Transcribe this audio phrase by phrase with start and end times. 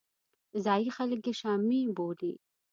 [0.65, 2.33] ځایي خلک یې شامي بولي.